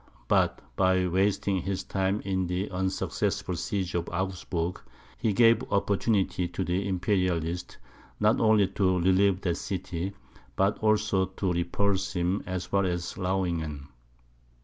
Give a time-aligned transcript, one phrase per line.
[0.27, 4.81] But by wasting his time in the unsuccessful siege of Augsburg,
[5.19, 7.77] he gave opportunity to the Imperialists,
[8.19, 10.13] not only to relieve that city,
[10.55, 13.89] but also to repulse him as far as Lauingen.